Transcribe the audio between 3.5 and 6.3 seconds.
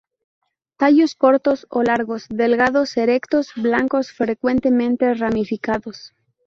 blancos, frecuentemente ramificados.